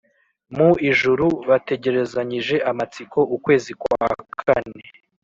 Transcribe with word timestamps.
mu 0.55 0.69
ijuru 0.89 1.25
Bategerezanyije 1.49 2.55
amatsiko 2.71 3.19
ukwezi 3.35 3.71
kwa 3.81 4.07
kane 4.41 4.83